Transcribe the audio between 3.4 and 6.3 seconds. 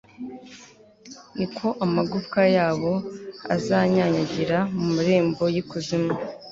azanyanyagira mu marembo y'ikuzimu